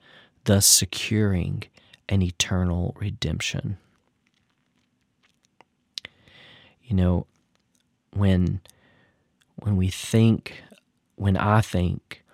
thus 0.45 0.67
securing 0.67 1.65
an 2.09 2.23
eternal 2.23 2.97
redemption. 2.99 3.79
You 6.83 6.97
know, 6.97 7.27
when 8.13 8.61
when 9.57 9.77
we 9.77 9.89
think 9.89 10.63
when 11.17 11.37
I 11.37 11.61
think 11.61 12.25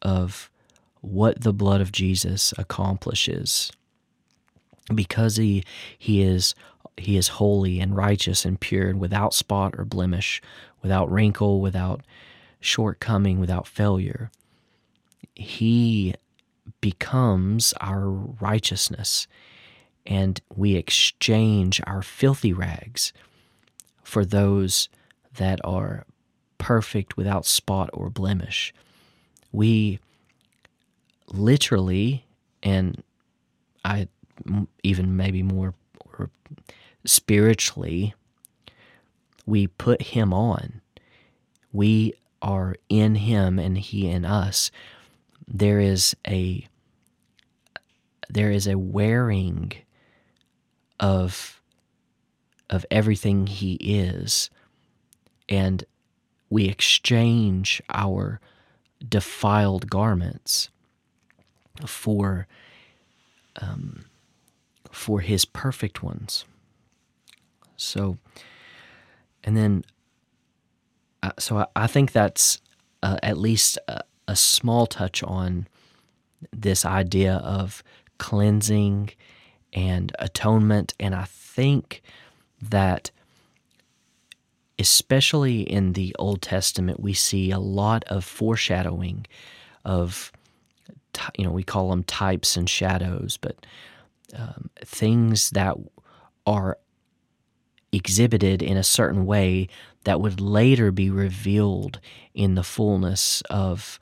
of 0.00 0.50
what 1.00 1.40
the 1.40 1.52
blood 1.52 1.80
of 1.80 1.92
Jesus 1.92 2.54
accomplishes 2.56 3.72
because 4.94 5.36
he 5.36 5.64
he 5.98 6.22
is 6.22 6.54
he 6.96 7.16
is 7.16 7.28
holy 7.28 7.80
and 7.80 7.96
righteous 7.96 8.44
and 8.44 8.60
pure 8.60 8.88
and 8.88 9.00
without 9.00 9.34
spot 9.34 9.74
or 9.78 9.84
blemish, 9.84 10.42
without 10.82 11.10
wrinkle, 11.10 11.60
without 11.60 12.02
shortcoming, 12.60 13.40
without 13.40 13.66
failure. 13.66 14.30
He 15.34 16.14
becomes 16.80 17.72
our 17.80 18.08
righteousness 18.08 19.26
and 20.04 20.40
we 20.54 20.74
exchange 20.74 21.80
our 21.86 22.02
filthy 22.02 22.52
rags 22.52 23.12
for 24.02 24.24
those 24.24 24.88
that 25.36 25.60
are 25.64 26.06
perfect 26.58 27.16
without 27.16 27.44
spot 27.46 27.90
or 27.92 28.10
blemish. 28.10 28.72
We 29.50 29.98
literally, 31.32 32.24
and 32.62 33.02
I 33.84 34.08
even 34.82 35.16
maybe 35.16 35.42
more 35.42 35.74
or 36.18 36.30
spiritually, 37.04 38.14
we 39.46 39.66
put 39.66 40.02
Him 40.02 40.32
on. 40.32 40.80
We 41.72 42.14
are 42.40 42.76
in 42.88 43.16
Him 43.16 43.58
and 43.58 43.78
He 43.78 44.08
in 44.08 44.24
us. 44.24 44.70
There 45.46 45.80
is 45.80 46.14
a 46.26 46.66
there 48.28 48.50
is 48.50 48.66
a 48.66 48.78
wearing 48.78 49.72
of 51.00 51.60
of 52.70 52.86
everything 52.90 53.46
He 53.46 53.74
is, 53.74 54.48
and 55.52 55.84
we 56.48 56.64
exchange 56.66 57.82
our 57.90 58.40
defiled 59.06 59.90
garments 59.90 60.70
for 61.86 62.46
um, 63.60 64.06
for 64.90 65.20
his 65.20 65.44
perfect 65.44 66.02
ones. 66.02 66.46
So, 67.76 68.16
and 69.44 69.56
then, 69.56 69.84
uh, 71.22 71.32
so 71.38 71.58
I, 71.58 71.66
I, 71.76 71.86
think 71.86 72.12
that's 72.12 72.60
uh, 73.02 73.18
at 73.22 73.36
least 73.36 73.78
a, 73.88 74.02
a 74.28 74.36
small 74.36 74.86
touch 74.86 75.22
on 75.22 75.68
this 76.50 76.86
idea 76.86 77.36
of 77.36 77.82
cleansing 78.18 79.10
and 79.72 80.12
atonement, 80.18 80.94
and 80.98 81.14
I 81.14 81.24
think 81.24 82.02
that 82.60 83.10
especially 84.78 85.62
in 85.62 85.92
the 85.92 86.14
Old 86.18 86.42
Testament, 86.42 87.00
we 87.00 87.14
see 87.14 87.50
a 87.50 87.58
lot 87.58 88.04
of 88.04 88.24
foreshadowing 88.24 89.26
of, 89.84 90.32
you 91.36 91.44
know, 91.44 91.52
we 91.52 91.62
call 91.62 91.90
them 91.90 92.04
types 92.04 92.56
and 92.56 92.68
shadows, 92.68 93.36
but 93.36 93.66
um, 94.36 94.70
things 94.84 95.50
that 95.50 95.76
are 96.46 96.78
exhibited 97.92 98.62
in 98.62 98.76
a 98.76 98.82
certain 98.82 99.26
way 99.26 99.68
that 100.04 100.20
would 100.20 100.40
later 100.40 100.90
be 100.90 101.10
revealed 101.10 102.00
in 102.34 102.54
the 102.54 102.62
fullness 102.62 103.42
of 103.50 104.00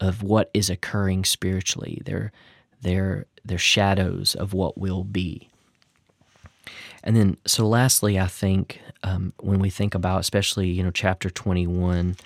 of 0.00 0.22
what 0.22 0.50
is 0.52 0.68
occurring 0.68 1.24
spiritually. 1.24 2.02
They're 2.04 2.30
they're 2.82 3.26
they're 3.44 3.58
shadows 3.58 4.34
of 4.34 4.52
what 4.52 4.76
will 4.76 5.04
be. 5.04 5.48
And 7.06 7.14
then, 7.14 7.36
so 7.46 7.68
lastly, 7.68 8.18
I 8.18 8.26
think 8.26 8.80
um, 9.02 9.34
when 9.38 9.60
we 9.60 9.68
think 9.68 9.94
about, 9.94 10.20
especially 10.20 10.68
you 10.68 10.82
know, 10.82 10.90
chapter 10.90 11.28
twenty 11.28 11.66
one 11.66 12.16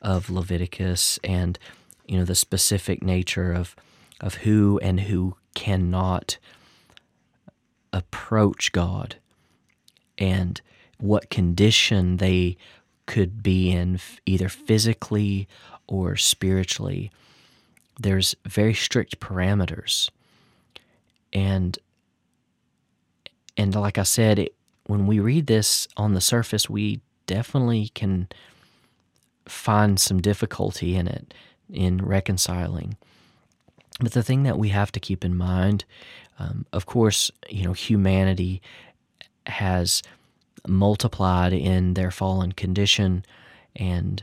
of 0.00 0.30
Leviticus, 0.30 1.18
and 1.24 1.58
you 2.06 2.16
know 2.16 2.24
the 2.24 2.36
specific 2.36 3.02
nature 3.02 3.52
of 3.52 3.74
of 4.20 4.36
who 4.36 4.78
and 4.80 5.00
who 5.00 5.36
cannot 5.54 6.38
approach 7.92 8.70
God, 8.70 9.16
and 10.16 10.60
what 10.98 11.30
condition 11.30 12.18
they 12.18 12.56
could 13.06 13.42
be 13.42 13.72
in, 13.72 13.98
either 14.24 14.48
physically 14.48 15.48
or 15.88 16.14
spiritually. 16.14 17.10
There's 17.98 18.36
very 18.46 18.74
strict 18.74 19.18
parameters, 19.18 20.10
and 21.32 21.76
and 23.58 23.74
like 23.74 23.98
I 23.98 24.04
said, 24.04 24.38
it, 24.38 24.54
when 24.86 25.06
we 25.06 25.18
read 25.18 25.48
this 25.48 25.88
on 25.96 26.14
the 26.14 26.20
surface, 26.20 26.70
we 26.70 27.00
definitely 27.26 27.88
can 27.88 28.28
find 29.46 29.98
some 30.00 30.22
difficulty 30.22 30.94
in 30.94 31.08
it, 31.08 31.34
in 31.68 32.02
reconciling. 32.04 32.96
But 34.00 34.12
the 34.12 34.22
thing 34.22 34.44
that 34.44 34.58
we 34.58 34.68
have 34.68 34.92
to 34.92 35.00
keep 35.00 35.24
in 35.24 35.36
mind, 35.36 35.84
um, 36.38 36.66
of 36.72 36.86
course, 36.86 37.32
you 37.50 37.64
know, 37.64 37.72
humanity 37.72 38.62
has 39.46 40.02
multiplied 40.66 41.52
in 41.52 41.94
their 41.94 42.12
fallen 42.12 42.52
condition, 42.52 43.24
and 43.74 44.22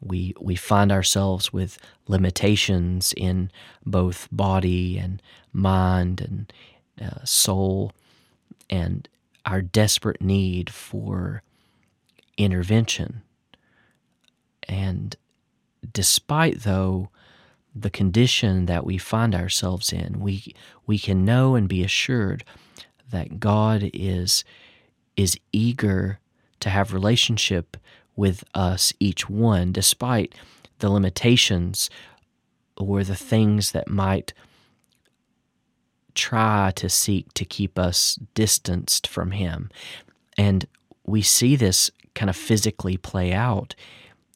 we 0.00 0.32
we 0.40 0.56
find 0.56 0.90
ourselves 0.90 1.52
with 1.52 1.76
limitations 2.08 3.12
in 3.14 3.50
both 3.84 4.26
body 4.32 4.96
and 4.96 5.20
mind 5.52 6.22
and 6.22 6.52
uh, 7.00 7.22
soul 7.24 7.92
and 8.70 9.06
our 9.44 9.60
desperate 9.60 10.22
need 10.22 10.70
for 10.70 11.42
intervention. 12.38 13.22
And 14.68 15.16
despite, 15.92 16.60
though, 16.62 17.10
the 17.74 17.90
condition 17.90 18.66
that 18.66 18.86
we 18.86 18.96
find 18.96 19.34
ourselves 19.34 19.92
in, 19.92 20.20
we, 20.20 20.54
we 20.86 20.98
can 20.98 21.24
know 21.24 21.54
and 21.54 21.68
be 21.68 21.82
assured 21.82 22.44
that 23.10 23.40
God 23.40 23.90
is, 23.92 24.44
is 25.16 25.36
eager 25.52 26.20
to 26.60 26.70
have 26.70 26.92
relationship 26.92 27.76
with 28.14 28.44
us, 28.54 28.92
each 29.00 29.28
one, 29.28 29.72
despite 29.72 30.34
the 30.78 30.90
limitations 30.90 31.90
or 32.76 33.02
the 33.02 33.16
things 33.16 33.72
that 33.72 33.88
might 33.88 34.32
try 36.14 36.72
to 36.76 36.88
seek 36.88 37.32
to 37.34 37.44
keep 37.44 37.78
us 37.78 38.18
distanced 38.34 39.06
from 39.06 39.32
Him. 39.32 39.70
And 40.36 40.66
we 41.04 41.22
see 41.22 41.56
this 41.56 41.90
kind 42.14 42.30
of 42.30 42.36
physically 42.36 42.96
play 42.96 43.32
out 43.32 43.74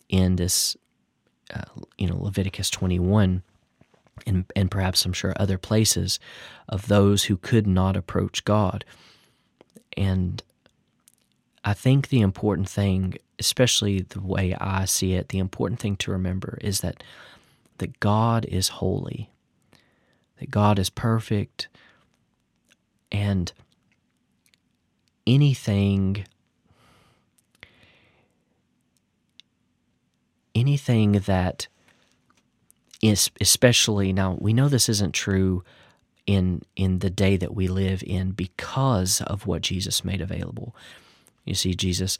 in 0.08 0.36
this, 0.36 0.76
uh, 1.54 1.62
you 1.98 2.06
know, 2.06 2.16
Leviticus 2.16 2.70
21 2.70 3.42
and, 4.26 4.44
and 4.54 4.70
perhaps 4.70 5.04
I'm 5.04 5.12
sure 5.12 5.34
other 5.36 5.58
places 5.58 6.18
of 6.68 6.86
those 6.88 7.24
who 7.24 7.36
could 7.36 7.66
not 7.66 7.96
approach 7.96 8.44
God. 8.44 8.84
And 9.96 10.42
I 11.64 11.74
think 11.74 12.08
the 12.08 12.20
important 12.20 12.68
thing, 12.68 13.14
especially 13.38 14.02
the 14.02 14.20
way 14.20 14.54
I 14.54 14.84
see 14.84 15.14
it, 15.14 15.28
the 15.28 15.38
important 15.38 15.80
thing 15.80 15.96
to 15.96 16.12
remember 16.12 16.58
is 16.60 16.80
that 16.80 17.02
that 17.78 17.98
God 17.98 18.44
is 18.44 18.68
holy, 18.68 19.30
that 20.38 20.50
God 20.50 20.78
is 20.78 20.90
perfect, 20.90 21.68
and 23.10 23.52
anything 25.26 26.26
anything 30.54 31.12
that 31.12 31.66
is 33.02 33.30
especially 33.40 34.12
now 34.12 34.36
we 34.40 34.52
know 34.52 34.68
this 34.68 34.88
isn't 34.88 35.12
true 35.12 35.64
in 36.26 36.62
in 36.76 37.00
the 37.00 37.10
day 37.10 37.36
that 37.36 37.54
we 37.54 37.68
live 37.68 38.02
in 38.06 38.30
because 38.30 39.20
of 39.22 39.46
what 39.46 39.62
Jesus 39.62 40.04
made 40.04 40.20
available. 40.20 40.74
You 41.44 41.54
see 41.54 41.74
Jesus 41.74 42.18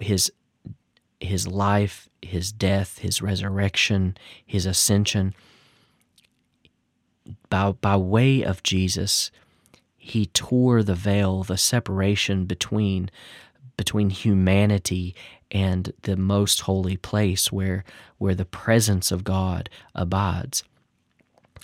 his 0.00 0.30
his 1.20 1.46
life, 1.46 2.08
his 2.22 2.52
death, 2.52 2.98
his 2.98 3.22
resurrection, 3.22 4.16
his 4.44 4.66
ascension 4.66 5.34
by 7.48 7.72
by 7.72 7.96
way 7.96 8.42
of 8.42 8.62
Jesus 8.62 9.30
he 10.04 10.26
tore 10.26 10.82
the 10.82 10.94
veil, 10.94 11.44
the 11.44 11.56
separation 11.56 12.44
between 12.44 13.10
between 13.76 14.10
humanity 14.10 15.14
and 15.50 15.92
the 16.02 16.16
most 16.16 16.62
holy 16.62 16.98
place 16.98 17.50
where 17.50 17.84
where 18.18 18.34
the 18.34 18.44
presence 18.44 19.10
of 19.10 19.24
God 19.24 19.70
abides. 19.94 20.62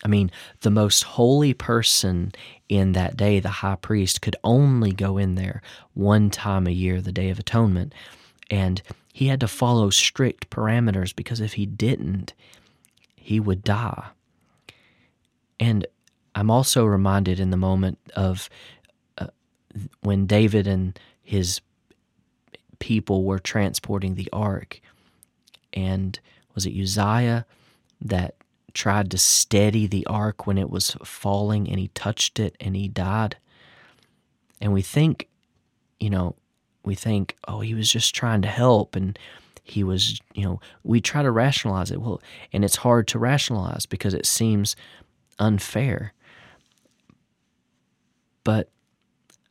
I 0.02 0.08
mean, 0.08 0.30
the 0.62 0.70
most 0.70 1.02
holy 1.04 1.52
person 1.52 2.32
in 2.70 2.92
that 2.92 3.16
day, 3.16 3.38
the 3.40 3.50
high 3.50 3.76
priest, 3.76 4.22
could 4.22 4.36
only 4.42 4.92
go 4.92 5.18
in 5.18 5.34
there 5.34 5.60
one 5.92 6.30
time 6.30 6.66
a 6.66 6.70
year, 6.70 7.02
the 7.02 7.12
Day 7.12 7.28
of 7.28 7.38
Atonement. 7.38 7.94
And 8.50 8.80
he 9.12 9.26
had 9.26 9.40
to 9.40 9.48
follow 9.48 9.90
strict 9.90 10.48
parameters 10.48 11.14
because 11.14 11.40
if 11.40 11.54
he 11.54 11.66
didn't, 11.66 12.32
he 13.14 13.38
would 13.38 13.62
die. 13.62 14.06
And 15.60 15.86
I'm 16.34 16.50
also 16.50 16.84
reminded 16.84 17.38
in 17.38 17.50
the 17.50 17.56
moment 17.56 17.98
of 18.16 18.48
uh, 19.18 19.28
when 20.00 20.26
David 20.26 20.66
and 20.66 20.98
his 21.22 21.60
people 22.78 23.24
were 23.24 23.38
transporting 23.38 24.14
the 24.16 24.30
ark. 24.32 24.80
And 25.72 26.18
was 26.54 26.66
it 26.66 26.80
Uzziah 26.80 27.46
that 28.00 28.34
tried 28.72 29.10
to 29.10 29.18
steady 29.18 29.86
the 29.86 30.06
ark 30.06 30.46
when 30.46 30.58
it 30.58 30.70
was 30.70 30.96
falling 31.04 31.68
and 31.68 31.78
he 31.78 31.88
touched 31.88 32.38
it 32.38 32.56
and 32.60 32.74
he 32.74 32.88
died. 32.88 33.36
And 34.60 34.72
we 34.72 34.82
think, 34.82 35.28
you 35.98 36.10
know, 36.10 36.36
we 36.84 36.94
think, 36.94 37.36
oh, 37.46 37.60
he 37.60 37.74
was 37.74 37.90
just 37.90 38.14
trying 38.14 38.42
to 38.42 38.48
help 38.48 38.96
and 38.96 39.18
he 39.62 39.84
was, 39.84 40.20
you 40.34 40.44
know, 40.44 40.60
we 40.82 41.00
try 41.00 41.22
to 41.22 41.30
rationalize 41.30 41.90
it. 41.90 42.00
Well, 42.00 42.20
and 42.52 42.64
it's 42.64 42.76
hard 42.76 43.06
to 43.08 43.18
rationalize 43.18 43.86
because 43.86 44.14
it 44.14 44.26
seems 44.26 44.76
unfair. 45.40 46.12
But 48.44 48.68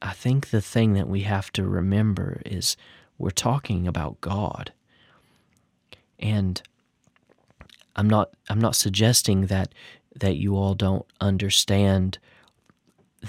I 0.02 0.14
think 0.14 0.50
the 0.50 0.62
thing 0.62 0.94
that 0.94 1.10
we 1.10 1.22
have 1.22 1.52
to 1.54 1.68
remember 1.68 2.42
is 2.46 2.78
we're 3.18 3.32
talking 3.32 3.88
about 3.88 4.22
God. 4.22 4.72
And 6.20 6.62
I'm 7.96 8.10
not 8.10 8.30
I'm 8.50 8.60
not 8.60 8.76
suggesting 8.76 9.48
that 9.48 9.74
that 10.16 10.38
you 10.38 10.56
all 10.56 10.74
don't 10.74 11.06
understand 11.20 12.18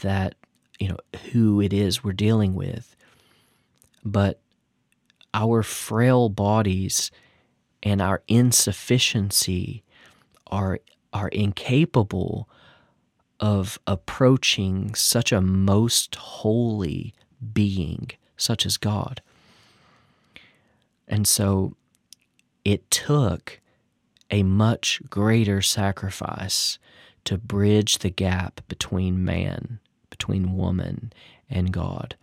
that 0.02 0.34
you 0.78 0.88
know 0.88 0.98
who 1.32 1.60
it 1.60 1.72
is 1.72 2.04
we're 2.04 2.12
dealing 2.12 2.54
with 2.54 2.94
but 4.04 4.40
our 5.34 5.62
frail 5.62 6.28
bodies 6.28 7.10
and 7.82 8.00
our 8.00 8.22
insufficiency 8.28 9.82
are 10.46 10.78
are 11.12 11.28
incapable 11.28 12.48
of 13.38 13.78
approaching 13.86 14.94
such 14.94 15.32
a 15.32 15.40
most 15.40 16.14
holy 16.14 17.14
being 17.52 18.10
such 18.36 18.66
as 18.66 18.76
God. 18.76 19.22
And 21.08 21.26
so 21.26 21.74
it 22.64 22.90
took 22.90 23.60
a 24.30 24.42
much 24.42 25.00
greater 25.10 25.62
sacrifice 25.62 26.78
to 27.24 27.36
bridge 27.38 27.98
the 27.98 28.10
gap 28.10 28.60
between 28.68 29.24
man, 29.24 29.80
between 30.08 30.56
woman, 30.56 31.12
and 31.48 31.72
God. 31.72 32.16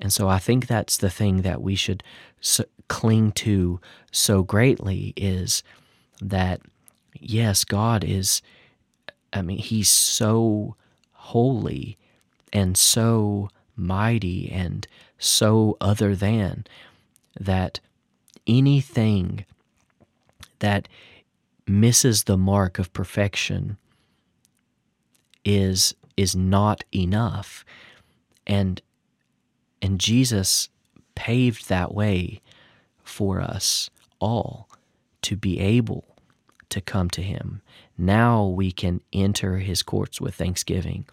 And 0.00 0.12
so 0.12 0.28
I 0.28 0.38
think 0.38 0.66
that's 0.66 0.96
the 0.96 1.10
thing 1.10 1.42
that 1.42 1.62
we 1.62 1.74
should 1.74 2.02
cling 2.88 3.32
to 3.32 3.80
so 4.12 4.42
greatly 4.42 5.12
is 5.16 5.62
that, 6.20 6.60
yes, 7.20 7.64
God 7.64 8.04
is, 8.04 8.42
I 9.32 9.42
mean, 9.42 9.58
He's 9.58 9.90
so 9.90 10.76
holy 11.12 11.98
and 12.52 12.76
so 12.76 13.50
mighty 13.76 14.50
and 14.50 14.86
so 15.18 15.76
other 15.80 16.14
than 16.14 16.64
that 17.38 17.80
anything 18.46 19.44
that 20.60 20.88
misses 21.66 22.24
the 22.24 22.36
mark 22.36 22.78
of 22.78 22.92
perfection 22.92 23.76
is 25.44 25.94
is 26.16 26.34
not 26.34 26.84
enough. 26.94 27.64
And 28.46 28.80
and 29.82 30.00
Jesus 30.00 30.68
paved 31.14 31.68
that 31.68 31.94
way 31.94 32.40
for 33.04 33.40
us 33.40 33.90
all 34.18 34.68
to 35.22 35.36
be 35.36 35.60
able 35.60 36.15
to 36.70 36.80
come 36.80 37.08
to 37.10 37.22
him 37.22 37.62
now 37.96 38.44
we 38.44 38.70
can 38.72 39.00
enter 39.12 39.58
his 39.58 39.82
courts 39.82 40.20
with 40.20 40.34
thanksgiving 40.34 41.04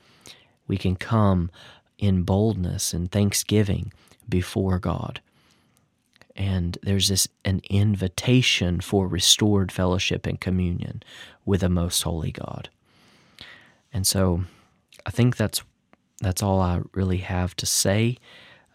we 0.68 0.78
can 0.78 0.96
come 0.96 1.50
in 1.98 2.24
boldness 2.24 2.94
and 2.94 3.12
thanksgiving 3.12 3.92
before 4.28 4.80
God 4.80 5.22
and 6.36 6.78
there's 6.82 7.10
this 7.10 7.28
an 7.46 7.62
invitation 7.70 8.82
for 8.82 9.08
restored 9.08 9.72
fellowship 9.72 10.26
and 10.26 10.39
communion 10.39 11.04
with 11.46 11.62
a 11.62 11.70
most 11.70 12.02
holy 12.02 12.32
God. 12.32 12.70
And 13.92 14.08
so 14.08 14.44
I 15.06 15.12
think 15.12 15.38
that's 15.38 15.62
that's 16.22 16.42
all 16.42 16.62
I 16.62 16.82
really 16.94 17.18
have 17.18 17.56
to 17.58 17.66
say. 17.66 18.18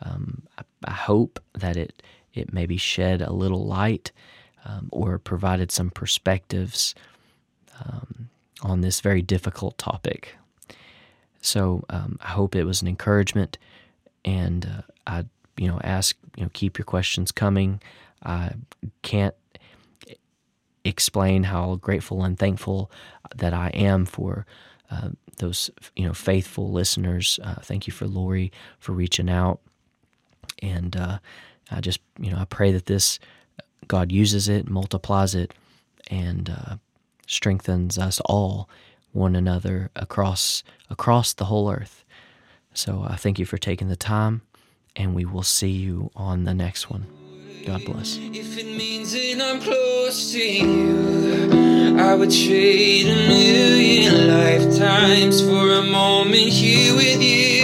Um, 0.03 0.43
I, 0.57 0.63
I, 0.85 0.93
hope 0.93 1.41
that 1.55 1.77
it 1.77 2.03
it 2.33 2.53
maybe 2.53 2.77
shed 2.77 3.21
a 3.21 3.33
little 3.33 3.67
light 3.67 4.13
um, 4.65 4.89
or 4.93 5.19
provided 5.19 5.71
some 5.73 5.91
perspectives 5.91 6.95
um, 7.85 8.29
on 8.63 8.81
this 8.81 9.01
very 9.01 9.23
difficult 9.23 9.79
topic. 9.79 10.37
So 11.41 11.85
um, 11.91 12.19
I 12.21 12.29
hope 12.29 12.55
it 12.55 12.65
was 12.65 12.83
an 12.83 12.89
encouragement, 12.89 13.59
and 14.25 14.67
uh, 14.67 14.83
I 15.07 15.25
you 15.59 15.67
know, 15.67 15.81
ask, 15.83 16.17
you 16.37 16.45
know, 16.45 16.51
keep 16.53 16.79
your 16.79 16.85
questions 16.85 17.33
coming. 17.33 17.83
I 18.25 18.53
can't 19.03 19.35
explain 20.85 21.45
how 21.45 21.77
grateful 21.77 22.25
and 22.25 22.39
thankful 22.39 22.91
that 23.37 23.53
I 23.53 23.69
am 23.71 24.07
for 24.07 24.47
uh, 24.91 25.11
those, 25.39 25.71
you 25.97 26.07
know, 26.07 26.15
faithful 26.15 26.71
listeners. 26.73 27.39
Uh, 27.43 27.57
thank 27.57 27.87
you 27.87 27.93
for 27.93 28.07
Lori 28.07 28.53
for 28.79 28.93
reaching 28.93 29.29
out. 29.29 29.61
And 30.63 30.97
uh, 30.97 31.19
I 31.71 31.81
just, 31.81 32.01
you 32.19 32.31
know, 32.31 32.39
I 32.39 32.45
pray 32.45 32.73
that 32.73 32.87
this, 32.87 33.19
God 33.87 34.13
uses 34.13 34.49
it, 34.49 34.69
multiplies 34.69 35.35
it, 35.35 35.55
and 36.11 36.51
uh, 36.51 36.77
strengthens 37.27 37.99
us 37.99 38.21
all, 38.25 38.69
one 39.13 39.37
another 39.37 39.91
across 39.97 40.63
across 40.91 41.33
the 41.33 41.47
whole 41.47 41.71
earth. 41.71 42.05
So 42.75 43.05
I 43.09 43.17
thank 43.17 43.39
you 43.39 43.47
for 43.47 43.59
taking 43.59 43.89
the 43.89 43.97
time 43.97 44.43
and 44.95 45.15
we 45.15 45.25
will 45.25 45.43
see 45.43 45.71
you 45.71 46.11
on 46.15 46.45
the 46.45 46.55
next 46.55 46.91
one. 46.91 47.07
God 47.67 47.85
bless. 47.85 48.17
If 48.17 48.59
it 48.59 48.77
means 48.77 49.13
that 49.13 49.41
I'm 49.41 49.61
close 49.61 50.33
to 50.33 50.39
you, 50.39 51.99
I 51.99 52.15
would 52.15 52.31
trade 52.31 53.07
a 53.07 53.29
million 53.29 54.29
lifetimes 54.29 55.41
for 55.41 55.73
a 55.73 55.83
moment 55.83 56.49
here 56.49 56.95
with 56.95 57.23
you. 57.23 57.58